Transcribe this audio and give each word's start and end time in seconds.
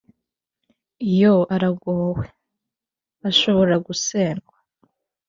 iyo 1.11 1.35
arongowe, 1.53 2.25
ashobora 3.29 3.75
gusendwa. 3.85 4.55